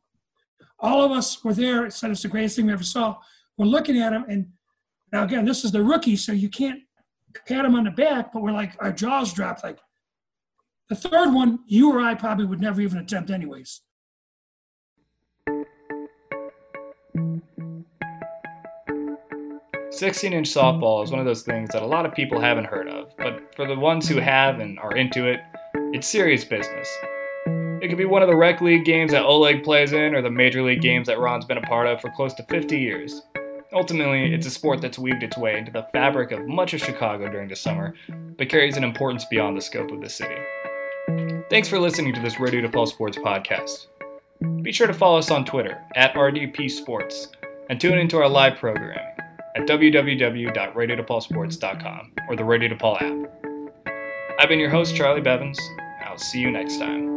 All 0.78 1.02
of 1.02 1.10
us 1.10 1.42
were 1.42 1.52
there, 1.54 1.86
It 1.86 1.92
said 1.92 2.12
it's 2.12 2.22
the 2.22 2.28
greatest 2.28 2.54
thing 2.54 2.66
we 2.66 2.72
ever 2.74 2.84
saw. 2.84 3.16
We're 3.58 3.66
looking 3.66 3.98
at 4.00 4.12
him, 4.12 4.24
and 4.28 4.52
now 5.10 5.24
again, 5.24 5.46
this 5.46 5.64
is 5.64 5.72
the 5.72 5.82
rookie, 5.82 6.14
so 6.14 6.30
you 6.30 6.48
can't 6.48 6.80
pat 7.48 7.64
him 7.64 7.74
on 7.74 7.84
the 7.84 7.90
back, 7.90 8.32
but 8.32 8.40
we're 8.40 8.52
like, 8.52 8.76
our 8.78 8.92
jaws 8.92 9.32
dropped. 9.32 9.64
Like 9.64 9.80
the 10.88 10.94
third 10.94 11.32
one, 11.34 11.58
you 11.66 11.90
or 11.92 11.98
I 12.00 12.14
probably 12.14 12.46
would 12.46 12.60
never 12.60 12.80
even 12.80 12.98
attempt, 12.98 13.30
anyways. 13.30 13.80
16 19.98 20.32
inch 20.32 20.50
mm-hmm. 20.50 20.58
softball 20.58 21.04
is 21.04 21.10
one 21.10 21.20
of 21.20 21.26
those 21.26 21.42
things 21.42 21.70
that 21.70 21.82
a 21.82 21.86
lot 21.86 22.04
of 22.04 22.14
people 22.14 22.40
haven't 22.40 22.64
heard 22.64 22.88
of, 22.88 23.16
but 23.16 23.54
for 23.54 23.66
the 23.66 23.78
ones 23.78 24.08
who 24.08 24.18
have 24.18 24.58
and 24.58 24.78
are 24.80 24.96
into 24.96 25.26
it, 25.26 25.40
it's 25.92 26.08
serious 26.08 26.44
business. 26.44 26.88
It 27.46 27.88
could 27.88 27.98
be 27.98 28.04
one 28.04 28.22
of 28.22 28.28
the 28.28 28.36
rec 28.36 28.60
league 28.60 28.84
games 28.84 29.12
that 29.12 29.24
Oleg 29.24 29.62
plays 29.62 29.92
in, 29.92 30.14
or 30.14 30.22
the 30.22 30.30
major 30.30 30.62
league 30.62 30.80
games 30.80 31.06
that 31.06 31.20
Ron's 31.20 31.44
been 31.44 31.58
a 31.58 31.62
part 31.62 31.86
of 31.86 32.00
for 32.00 32.10
close 32.10 32.34
to 32.34 32.42
50 32.44 32.78
years. 32.78 33.22
Ultimately, 33.72 34.32
it's 34.32 34.46
a 34.46 34.50
sport 34.50 34.80
that's 34.80 34.98
weaved 34.98 35.22
its 35.22 35.36
way 35.36 35.58
into 35.58 35.70
the 35.70 35.86
fabric 35.92 36.32
of 36.32 36.46
much 36.46 36.74
of 36.74 36.80
Chicago 36.80 37.30
during 37.30 37.48
the 37.48 37.56
summer, 37.56 37.94
but 38.36 38.48
carries 38.48 38.76
an 38.76 38.84
importance 38.84 39.24
beyond 39.26 39.56
the 39.56 39.60
scope 39.60 39.90
of 39.92 40.00
the 40.00 40.08
city. 40.08 40.36
Thanks 41.50 41.68
for 41.68 41.78
listening 41.78 42.14
to 42.14 42.20
this 42.20 42.40
Radio 42.40 42.66
DePaul 42.66 42.88
Sports 42.88 43.18
podcast. 43.18 43.86
Be 44.62 44.72
sure 44.72 44.86
to 44.86 44.94
follow 44.94 45.18
us 45.18 45.30
on 45.30 45.44
Twitter 45.44 45.80
at 45.94 46.14
RDP 46.14 46.70
Sports 46.70 47.28
and 47.70 47.80
tune 47.80 47.98
into 47.98 48.16
our 48.16 48.28
live 48.28 48.56
programming 48.56 49.14
at 49.54 49.66
www.radiodepaulsports.com 49.66 52.12
or 52.28 52.36
the 52.36 52.44
Radio 52.44 52.74
DePaul 52.74 53.00
app. 53.00 53.14
I've 54.38 54.48
been 54.48 54.58
your 54.58 54.70
host, 54.70 54.96
Charlie 54.96 55.20
Bevins. 55.20 55.60
I'll 56.04 56.18
see 56.18 56.40
you 56.40 56.50
next 56.50 56.78
time. 56.78 57.14